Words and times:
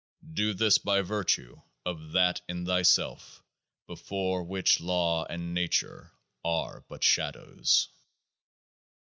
Do 0.33 0.55
this 0.55 0.79
by 0.79 1.01
virtue 1.01 1.61
of 1.85 2.11
THAT 2.13 2.41
in 2.49 2.65
thyself 2.65 3.43
before 3.85 4.41
which 4.43 4.79
law 4.81 5.25
and 5.25 5.53
nature 5.53 6.11
are 6.43 6.83
but 6.89 7.03
shadows. 7.03 7.87